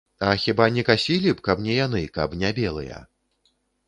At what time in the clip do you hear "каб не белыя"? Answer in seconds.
2.15-2.99